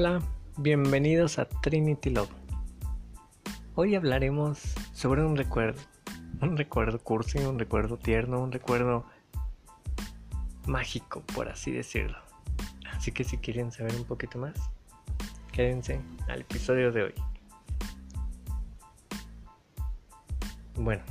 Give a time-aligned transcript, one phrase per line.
[0.00, 0.22] Hola,
[0.56, 2.30] bienvenidos a Trinity Love.
[3.74, 4.60] Hoy hablaremos
[4.92, 5.82] sobre un recuerdo,
[6.40, 9.06] un recuerdo cursi, un recuerdo tierno, un recuerdo
[10.68, 12.16] mágico, por así decirlo.
[12.92, 14.54] Así que si quieren saber un poquito más,
[15.50, 17.14] quédense al episodio de hoy.
[20.76, 21.02] Bueno,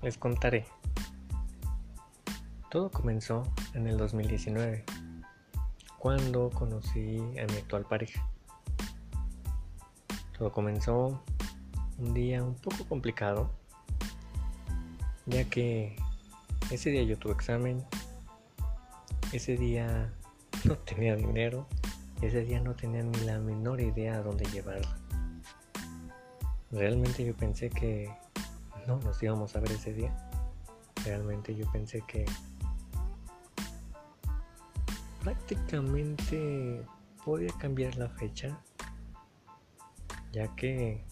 [0.00, 0.64] les contaré.
[2.70, 3.42] Todo comenzó
[3.74, 4.82] en el 2019
[6.02, 8.28] cuando conocí a mi actual pareja.
[10.36, 11.22] Todo comenzó
[11.96, 13.52] un día un poco complicado,
[15.26, 15.94] ya que
[16.72, 17.84] ese día yo tuve examen,
[19.32, 20.12] ese día
[20.64, 21.68] no tenía dinero,
[22.20, 24.88] ese día no tenía ni la menor idea a dónde llevarlo.
[26.72, 28.12] Realmente yo pensé que
[28.88, 30.12] no nos íbamos a ver ese día.
[31.04, 32.24] Realmente yo pensé que
[35.22, 36.84] prácticamente
[37.24, 38.58] podía cambiar la fecha,
[40.32, 41.04] ya que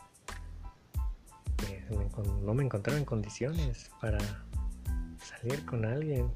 [1.56, 4.18] pues, no me encontraba en condiciones para
[5.18, 6.30] salir con alguien.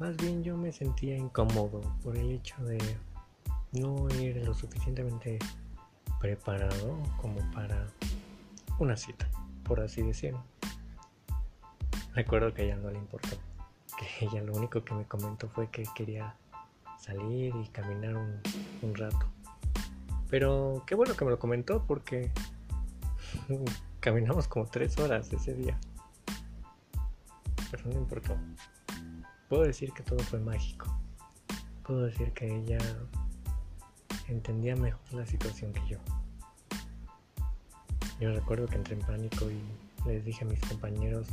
[0.00, 2.78] Más bien yo me sentía incómodo por el hecho de
[3.72, 5.38] no ir lo suficientemente
[6.20, 7.86] preparado como para
[8.78, 9.28] una cita,
[9.64, 10.42] por así decirlo.
[12.14, 13.36] Recuerdo que a ella no le importó
[13.98, 16.34] que ella lo único que me comentó fue que quería
[16.98, 19.26] salir y caminar un, rato.
[20.30, 22.30] Pero qué bueno que me lo comentó porque
[24.00, 25.78] caminamos como tres horas ese día.
[27.70, 28.36] Pero no importó.
[29.48, 30.86] Puedo decir que todo fue mágico.
[31.82, 32.78] Puedo decir que ella
[34.28, 35.98] entendía mejor la situación que yo.
[38.20, 39.62] Yo recuerdo que entré en pánico y
[40.08, 41.28] les dije a mis compañeros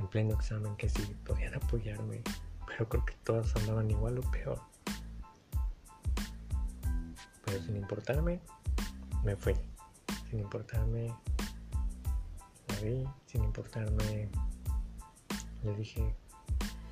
[0.00, 2.22] en pleno examen que si podían apoyarme,
[2.66, 4.60] pero creo que todas andaban igual o peor.
[7.44, 8.40] Pero sin importarme,
[9.22, 9.54] me fui.
[10.30, 11.14] Sin importarme,
[12.68, 13.04] la vi.
[13.26, 14.30] Sin importarme,
[15.62, 16.14] le dije,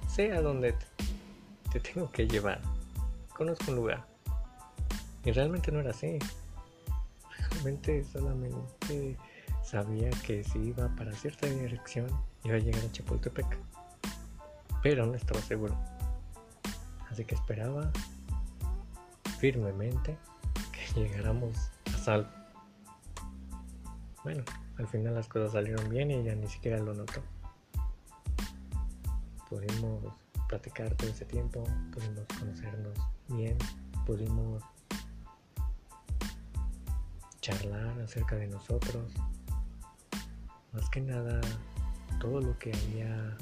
[0.07, 0.75] sé a dónde
[1.73, 2.61] te tengo que llevar.
[3.35, 4.07] Conozco un lugar.
[5.25, 6.19] Y realmente no era así.
[7.51, 9.17] Realmente solamente
[9.65, 12.09] sabía que si iba para cierta dirección
[12.45, 13.59] iba a llegar a Chapultepec,
[14.83, 15.77] pero no estaba seguro.
[17.11, 17.91] Así que esperaba
[19.39, 20.17] firmemente
[20.73, 22.29] que llegáramos a salvo.
[24.25, 24.45] Bueno,
[24.77, 27.23] al final las cosas salieron bien y ella ni siquiera lo notó.
[29.49, 30.13] Pudimos
[30.49, 33.57] platicar todo ese tiempo, pudimos conocernos bien,
[34.07, 34.63] pudimos
[37.41, 39.13] charlar acerca de nosotros.
[40.73, 41.41] Más que nada
[42.19, 43.37] todo lo que había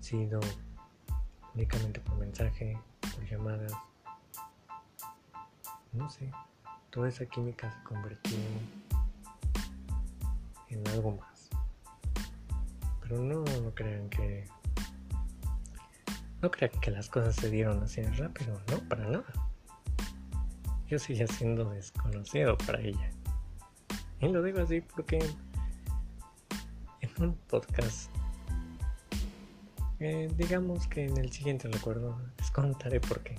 [0.00, 0.40] sido
[1.54, 3.72] únicamente por mensaje, por llamadas,
[5.92, 6.30] no sé,
[6.90, 8.38] toda esa química se convirtió
[10.68, 11.48] en algo más.
[13.00, 14.46] Pero no, no crean que
[16.42, 19.24] no crean que las cosas se dieron así rápido, no, para nada.
[20.86, 23.10] Yo seguía siendo desconocido para ella.
[24.20, 25.18] Y lo digo así porque
[27.18, 28.10] un podcast.
[29.98, 33.36] Eh, digamos que en el siguiente recuerdo les contaré por qué.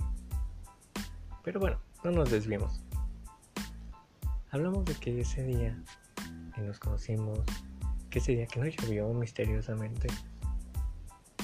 [1.44, 2.80] Pero bueno, no nos desviemos.
[4.50, 5.80] Hablamos de que ese día
[6.54, 7.40] que nos conocimos,
[8.10, 10.08] que ese día que no llovió misteriosamente,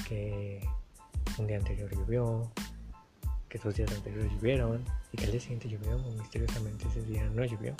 [0.07, 0.67] que
[1.37, 2.51] un día anterior llovió,
[3.47, 7.45] que dos días anteriores llovieron y que el día siguiente llovió misteriosamente, ese día no
[7.45, 7.75] llovió.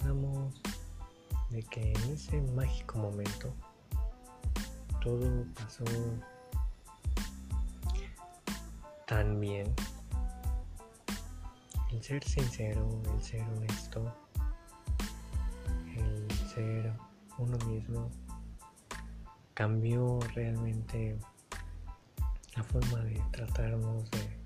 [0.00, 0.60] Hablamos
[1.50, 3.52] de que en ese mágico momento
[5.02, 5.84] todo pasó
[9.06, 9.74] tan bien.
[11.90, 14.14] El ser sincero, el ser honesto,
[15.96, 16.92] el ser
[17.38, 18.08] uno mismo
[19.54, 21.18] cambió realmente
[22.56, 24.38] la forma de tratarnos de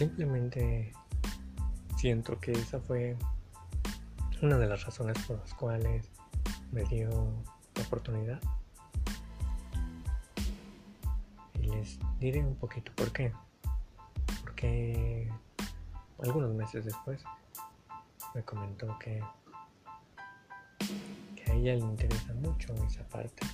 [0.00, 0.92] simplemente
[1.96, 3.16] siento que esa fue
[4.42, 6.08] una de las razones por las cuales
[6.72, 7.10] me dio
[7.74, 8.40] la oportunidad.
[11.54, 13.32] Y les diré un poquito por qué.
[14.42, 15.30] Porque
[16.22, 17.22] algunos meses después
[18.34, 19.22] me comentó que,
[21.36, 23.46] que a ella le interesa mucho esa parte,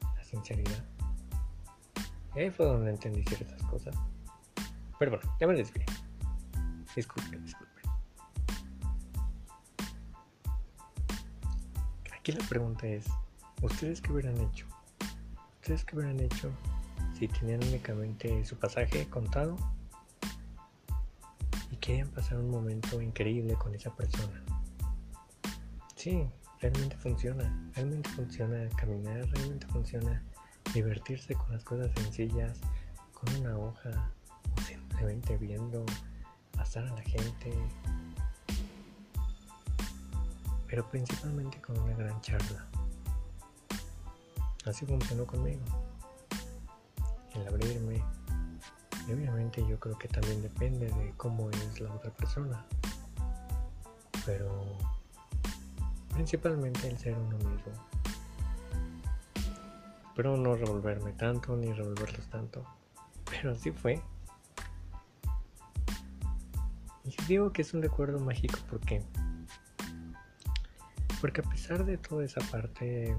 [0.00, 0.84] la sinceridad.
[2.34, 3.94] Ahí fue donde entendí ciertas cosas.
[4.98, 5.84] Pero bueno, ya me desvié.
[6.96, 7.73] Disculpen, disculpen.
[12.24, 13.04] Aquí la pregunta es,
[13.60, 14.66] ¿ustedes qué hubieran hecho?
[15.60, 16.50] ¿Ustedes qué hubieran hecho
[17.12, 19.58] si tenían únicamente su pasaje contado
[21.70, 24.42] y querían pasar un momento increíble con esa persona.
[25.96, 26.26] Sí,
[26.62, 30.22] realmente funciona, realmente funciona caminar, realmente funciona
[30.72, 32.58] divertirse con las cosas sencillas,
[33.12, 34.10] con una hoja
[34.56, 35.84] o simplemente viendo
[36.56, 37.52] pasar a la gente,
[40.74, 42.66] pero principalmente con una gran charla.
[44.64, 45.62] Así funcionó conmigo.
[47.32, 48.02] El abrirme.
[49.06, 52.66] Obviamente yo creo que también depende de cómo es la otra persona.
[54.26, 54.76] Pero
[56.12, 57.72] principalmente el ser uno mismo.
[60.08, 62.64] Espero no revolverme tanto ni revolverlos tanto.
[63.30, 64.02] Pero así fue.
[67.04, 69.04] Y digo que es un recuerdo mágico porque
[71.24, 73.16] porque a pesar de toda esa parte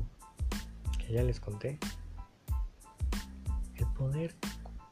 [1.00, 1.80] que ya les conté,
[3.78, 4.36] el poder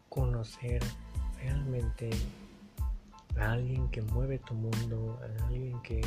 [0.09, 0.81] conocer
[1.37, 2.09] realmente
[3.37, 6.01] a alguien que mueve tu mundo, a alguien que,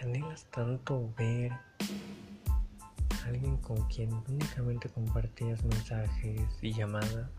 [0.00, 7.32] anhelas tanto ver, a alguien con quien únicamente compartías mensajes y llamadas,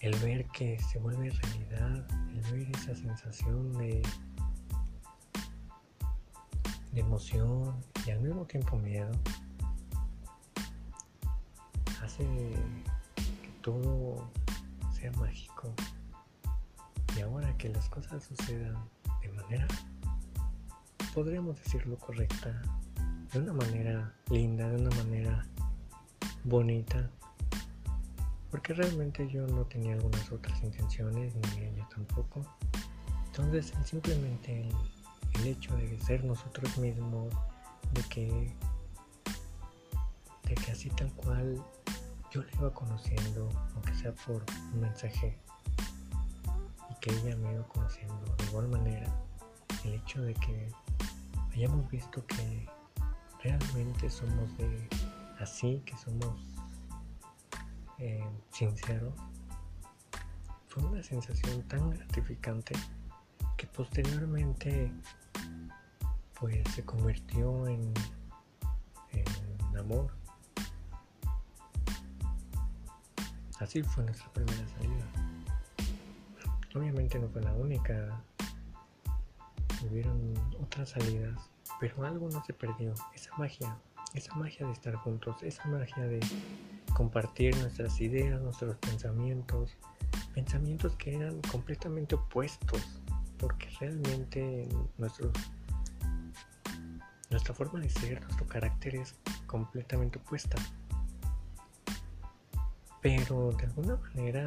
[0.00, 4.02] el ver que se vuelve realidad, el ver esa sensación de,
[6.92, 7.74] de emoción
[8.06, 9.10] y al mismo tiempo miedo,
[12.02, 12.24] hace
[13.14, 14.30] que todo
[14.92, 15.74] sea mágico.
[17.16, 18.76] Y ahora que las cosas sucedan
[19.22, 19.66] de manera,
[21.12, 22.62] podríamos decirlo correcta,
[23.32, 25.44] de una manera linda, de una manera
[26.44, 27.10] bonita,
[28.74, 32.44] realmente yo no tenía algunas otras intenciones, ni ella tampoco.
[33.26, 34.68] Entonces simplemente
[35.34, 37.32] el, hecho de ser nosotros mismos,
[37.92, 38.54] de que,
[40.44, 41.62] de que así tal cual
[42.32, 44.44] yo la iba conociendo, aunque sea por
[44.74, 45.38] un mensaje,
[46.90, 49.06] y que ella me iba conociendo de igual manera,
[49.84, 50.68] el hecho de que
[51.52, 52.68] hayamos visto que
[53.42, 54.88] realmente somos de
[55.38, 56.34] así, que somos
[57.98, 59.12] eh, sincero,
[60.68, 62.74] fue una sensación tan gratificante
[63.56, 64.92] que posteriormente
[66.38, 67.92] pues se convirtió en,
[69.12, 70.12] en amor.
[73.58, 75.04] Así fue nuestra primera salida.
[76.74, 78.22] Obviamente no fue la única.
[79.88, 81.50] Hubieron otras salidas,
[81.80, 82.94] pero algo no se perdió.
[83.14, 83.76] Esa magia,
[84.14, 86.20] esa magia de estar juntos, esa magia de
[86.94, 89.76] compartir nuestras ideas, nuestros pensamientos,
[90.34, 93.00] pensamientos que eran completamente opuestos,
[93.38, 95.30] porque realmente nuestro,
[97.30, 99.14] nuestra forma de ser, nuestro carácter es
[99.46, 100.56] completamente opuesta.
[103.00, 104.44] Pero de alguna manera,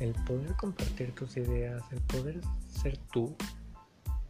[0.00, 3.34] el poder compartir tus ideas, el poder ser tú,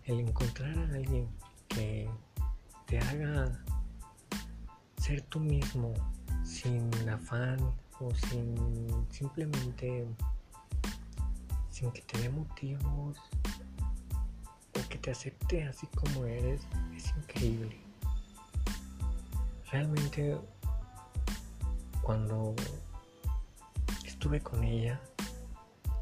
[0.04, 1.28] el encontrar a alguien
[1.69, 2.08] que
[2.86, 3.52] te haga
[4.96, 5.94] ser tú mismo
[6.48, 7.58] sin afán
[8.00, 10.06] o sin simplemente
[11.70, 13.18] sin que te dé motivos
[14.75, 16.62] o que te acepte así como eres
[16.96, 17.76] es increíble.
[19.70, 20.38] Realmente
[22.02, 22.54] cuando
[24.06, 24.99] estuve con ella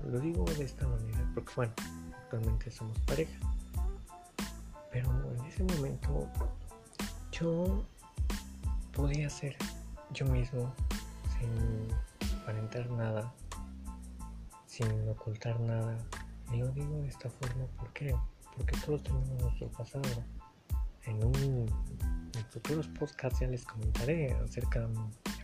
[0.08, 1.72] lo digo de esta manera porque bueno
[2.22, 3.38] actualmente somos pareja
[4.92, 6.28] pero en ese momento
[7.32, 7.84] yo
[8.92, 9.56] podía ser
[10.10, 10.72] yo mismo,
[11.38, 11.88] sin
[12.40, 13.32] aparentar nada,
[14.66, 15.98] sin ocultar nada.
[16.52, 18.14] Y lo digo de esta forma, ¿por qué?
[18.56, 20.24] Porque todos tenemos nuestro pasado.
[21.04, 21.66] En un
[22.36, 24.88] en futuros podcasts ya les comentaré acerca de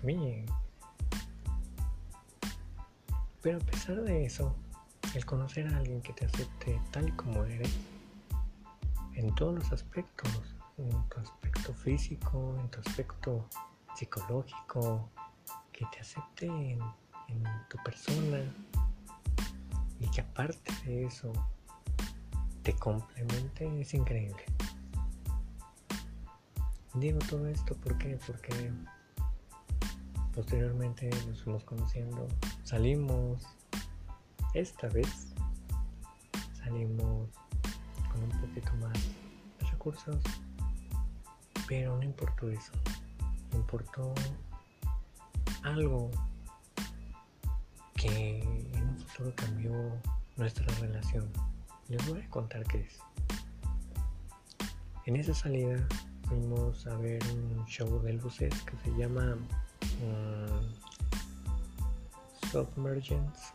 [0.02, 0.44] mí.
[3.40, 4.54] Pero a pesar de eso,
[5.14, 7.74] el conocer a alguien que te acepte tal y como eres,
[9.14, 13.48] en todos los aspectos, en tu aspecto físico, en tu aspecto
[13.94, 15.10] psicológico,
[15.72, 16.80] que te acepte en,
[17.68, 18.44] tu persona
[19.98, 21.32] y que aparte de eso
[22.62, 24.44] te complemente es increíble.
[26.94, 28.70] Digo todo esto ¿por porque
[30.34, 32.28] posteriormente nos fuimos conociendo,
[32.64, 33.46] salimos,
[34.52, 35.32] esta vez
[36.52, 37.30] salimos
[38.12, 40.22] con un poquito más de recursos,
[41.66, 42.72] pero no importó eso
[43.54, 44.14] importó
[45.62, 46.10] algo
[47.94, 49.72] que en un futuro cambió
[50.36, 51.30] nuestra relación.
[51.88, 52.98] Les voy a contar qué es.
[55.06, 55.86] En esa salida
[56.28, 59.36] fuimos a ver un show de luces que se llama
[60.02, 60.72] um,
[62.50, 63.52] Submergence,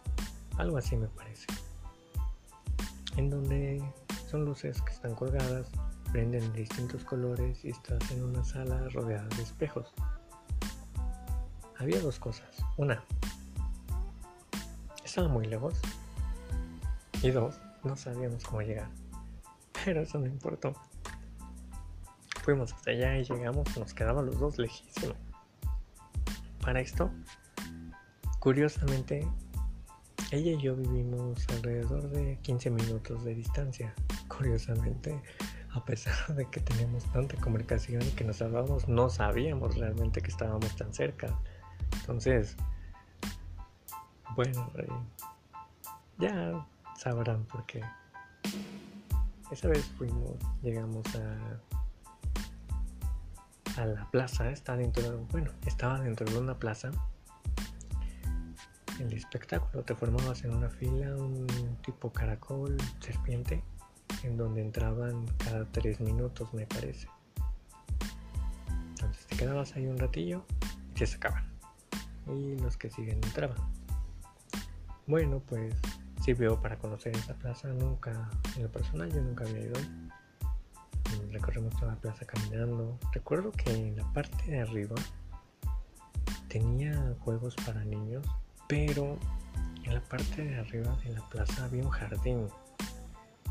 [0.58, 1.48] algo así me parece,
[3.16, 3.84] en donde
[4.30, 5.68] son luces que están colgadas,
[6.12, 9.94] prenden en distintos colores y estás en una sala rodeada de espejos.
[11.78, 12.50] Había dos cosas.
[12.78, 13.04] Una,
[15.04, 15.74] estaba muy lejos.
[17.24, 18.90] Y dos, no sabíamos cómo llegar.
[19.84, 20.74] Pero eso no importó.
[22.44, 25.18] Fuimos hasta allá y llegamos, nos quedaban los dos lejísimos.
[26.62, 27.10] Para esto,
[28.40, 29.28] curiosamente,
[30.32, 33.96] ella y yo vivimos alrededor de 15 minutos de distancia.
[34.28, 35.20] Curiosamente,
[35.78, 40.76] a pesar de que teníamos tanta comunicación que nos hablábamos, no sabíamos realmente que estábamos
[40.76, 41.38] tan cerca.
[42.02, 42.56] Entonces,
[44.36, 44.88] bueno, eh,
[46.18, 46.66] ya
[46.98, 47.82] sabrán por qué.
[49.52, 51.62] Esa vez fuimos, llegamos a,
[53.82, 56.92] a la plaza, dentro de, bueno, estaba dentro de una plaza.
[59.00, 63.64] El espectáculo te formabas en una fila, un tipo caracol, serpiente,
[64.28, 67.08] en donde entraban cada tres minutos, me parece.
[68.90, 70.44] Entonces te quedabas ahí un ratillo
[70.96, 71.46] y se sacaban.
[72.28, 73.58] Y los que siguen entraban.
[75.06, 75.74] Bueno, pues
[76.24, 77.70] sirvió para conocer esa plaza.
[77.70, 79.80] Nunca, en lo personal, yo nunca había ido.
[81.32, 83.00] Recorrimos toda la plaza caminando.
[83.14, 84.96] Recuerdo que en la parte de arriba
[86.50, 88.26] tenía juegos para niños,
[88.68, 89.18] pero
[89.84, 92.48] en la parte de arriba de la plaza había un jardín.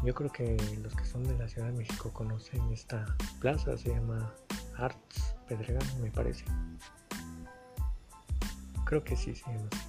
[0.04, 3.04] Yo creo que los que son de la Ciudad de México conocen esta
[3.40, 4.32] plaza, se llama
[4.76, 6.44] Arts Pedregal, me parece.
[8.84, 9.82] Creo que sí se llama así.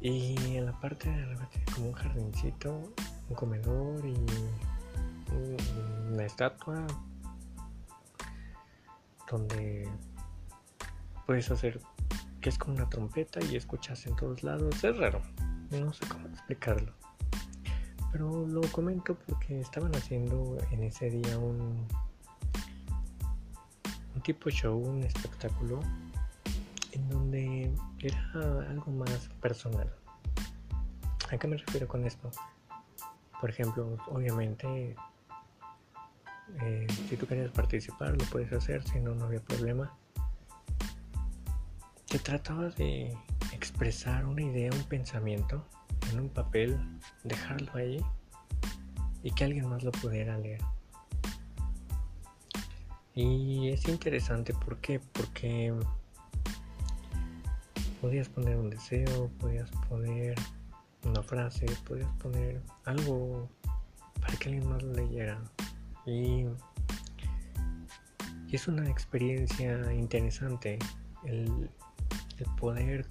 [0.00, 2.94] Y en la parte de arriba tiene como un jardincito,
[3.28, 4.16] un comedor y
[6.10, 6.86] una estatua
[9.30, 9.88] donde
[11.26, 11.80] puedes hacer
[12.40, 14.82] que es como una trompeta y escuchas en todos lados.
[14.82, 15.20] Es raro,
[15.70, 16.99] no sé cómo explicarlo.
[18.12, 21.86] Pero lo comento porque estaban haciendo en ese día un,
[24.14, 25.80] un tipo show, un espectáculo
[26.92, 28.30] en donde era
[28.68, 29.92] algo más personal.
[31.30, 32.30] ¿A qué me refiero con esto?
[33.40, 34.96] Por ejemplo, obviamente,
[36.62, 39.96] eh, si tú querías participar, lo puedes hacer, si no, no había problema.
[42.06, 43.16] Se trataba de
[43.52, 45.64] expresar una idea, un pensamiento
[46.10, 46.78] en un papel,
[47.24, 48.04] dejarlo ahí
[49.22, 50.60] y que alguien más lo pudiera leer.
[53.14, 55.00] Y es interesante, ¿por qué?
[55.12, 55.74] Porque
[58.00, 60.34] podías poner un deseo, podías poner
[61.04, 63.48] una frase, podías poner algo
[64.20, 65.40] para que alguien más lo leyera.
[66.06, 66.46] Y,
[68.50, 70.76] es una experiencia interesante
[71.24, 71.70] el,
[72.38, 73.06] el poder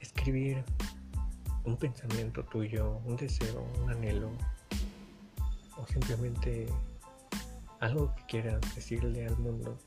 [0.00, 0.64] escribir
[1.64, 4.30] un pensamiento tuyo, un deseo, un anhelo,
[5.76, 6.66] o simplemente
[7.80, 9.78] algo que quieras decirle al mundo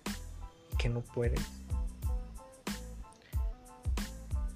[0.73, 1.61] y que no puedes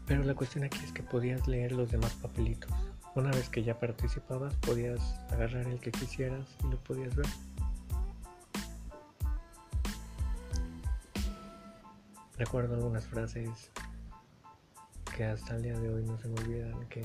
[0.08, 2.72] pero la cuestión aquí es que podías leer los demás papelitos.
[3.16, 5.00] Una vez que ya participabas, podías
[5.32, 7.26] agarrar el que quisieras y lo podías ver.
[12.38, 13.72] Recuerdo algunas frases
[15.16, 17.02] que hasta el día de hoy no se me olvidan, que,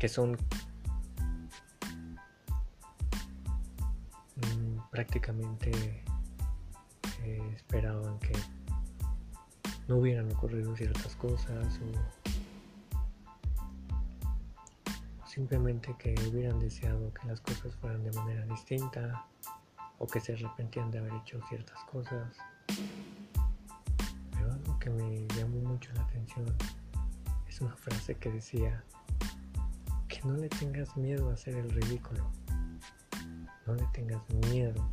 [0.00, 0.36] que son
[4.34, 5.70] mm, prácticamente
[7.22, 8.32] eh, esperaban que
[9.86, 11.92] no hubieran ocurrido ciertas cosas o
[15.28, 19.24] simplemente que hubieran deseado que las cosas fueran de manera distinta
[19.98, 22.36] o que se arrepentían de haber hecho ciertas cosas.
[24.90, 26.46] Me llamó mucho la atención
[27.48, 28.84] es una frase que decía
[30.08, 32.30] que no le tengas miedo a hacer el ridículo.
[33.66, 34.90] No le tengas miedo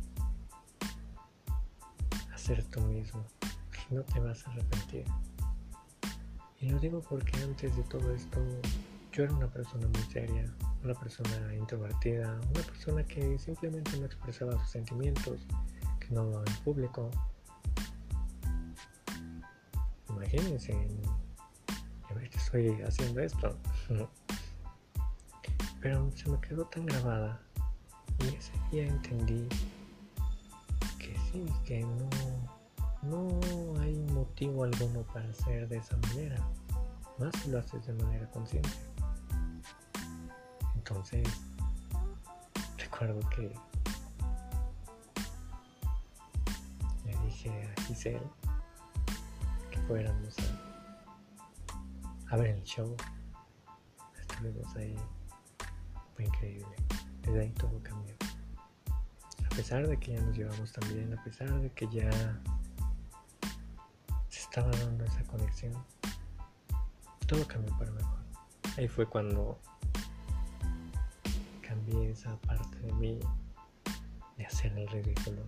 [2.32, 3.24] a ser tú mismo
[3.90, 5.04] no te vas a arrepentir.
[6.60, 8.40] Y lo digo porque antes de todo esto
[9.12, 14.52] yo era una persona muy seria, una persona introvertida, una persona que simplemente no expresaba
[14.58, 15.46] sus sentimientos,
[16.00, 17.10] que no hablaba en público
[20.36, 20.74] imagínense,
[22.10, 23.56] ahorita estoy haciendo esto.
[25.80, 27.40] Pero se me quedó tan grabada
[28.20, 29.48] y ese día entendí
[30.98, 32.08] que sí, que no,
[33.02, 36.36] no hay motivo alguno para hacer de esa manera,
[37.18, 38.70] más si lo haces de manera consciente.
[40.74, 41.26] Entonces,
[42.76, 43.54] recuerdo que
[47.04, 48.20] le dije a Giselle,
[49.86, 50.34] fuéramos
[52.28, 52.96] a, a ver el show.
[54.20, 54.96] Estuvimos ahí.
[56.14, 56.76] Fue increíble.
[57.22, 58.14] Desde ahí todo cambió.
[59.44, 62.10] A pesar de que ya nos llevamos tan bien, a pesar de que ya
[64.28, 65.72] se estaba dando esa conexión,
[67.26, 68.18] todo cambió para mejor.
[68.76, 69.58] Ahí fue cuando
[71.62, 73.20] cambié esa parte de mí
[74.36, 75.42] de hacer el ridículo.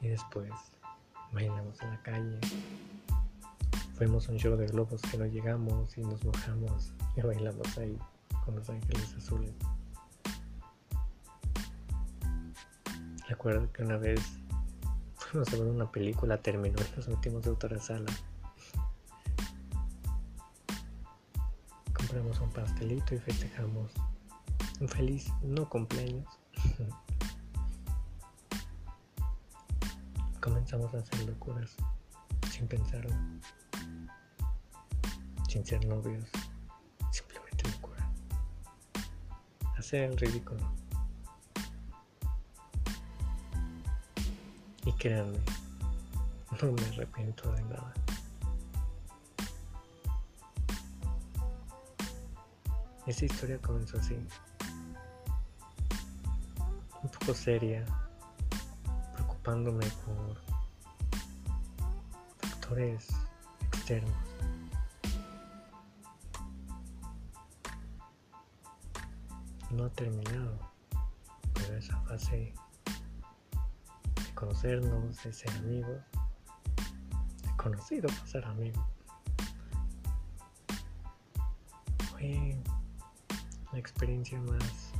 [0.00, 0.50] Y después
[1.32, 2.38] bailamos en la calle.
[3.94, 7.98] Fuimos a un show de globos que no llegamos y nos mojamos y bailamos ahí
[8.44, 9.52] con los ángeles azules.
[13.28, 14.20] Recuerdo que una vez
[15.16, 18.10] fuimos a ver una película, terminó y nos metimos de otra sala.
[21.92, 23.92] Compramos un pastelito y festejamos
[24.80, 26.26] un feliz no cumpleaños.
[30.40, 31.76] Comenzamos a hacer locuras
[32.50, 33.14] sin pensarlo,
[35.48, 36.24] sin ser novios,
[37.10, 38.10] simplemente locura.
[39.76, 40.60] Hacer el ridículo.
[44.86, 45.38] Y créanme,
[46.62, 47.92] no me arrepiento de nada.
[53.06, 54.14] Esa historia comenzó así
[57.02, 57.84] un poco seria,
[59.50, 60.36] por
[62.38, 63.08] factores
[63.72, 64.14] externos.
[69.72, 70.56] No ha terminado,
[71.54, 72.54] pero esa fase
[74.14, 76.00] de conocernos, de ser amigos,
[77.42, 78.84] de conocido pasar amigos,
[82.12, 82.56] fue
[83.72, 84.92] la experiencia más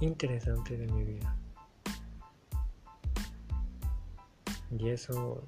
[0.00, 1.34] interesante de mi vida.
[4.76, 5.46] Y eso,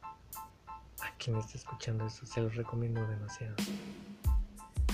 [0.00, 3.54] a quien está escuchando eso, se los recomiendo demasiado.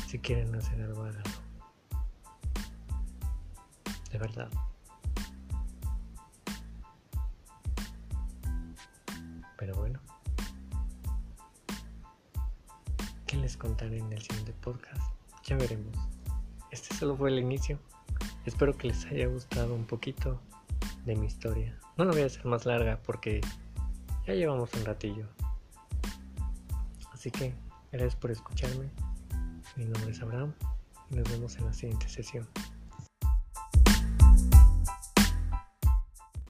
[0.09, 1.31] Si quieren hacer algo, háganlo.
[4.11, 4.51] De verdad.
[9.57, 10.01] Pero bueno.
[13.27, 15.01] ¿Qué les contaré en el siguiente podcast?
[15.45, 15.97] Ya veremos.
[16.73, 17.79] Este solo fue el inicio.
[18.47, 20.41] Espero que les haya gustado un poquito
[21.11, 21.77] de mi historia.
[21.97, 23.41] No la voy a hacer más larga porque
[24.27, 25.27] ya llevamos un ratillo.
[27.13, 27.53] Así que
[27.91, 28.89] gracias por escucharme.
[29.75, 30.53] Mi nombre es Abraham
[31.11, 32.47] y nos vemos en la siguiente sesión.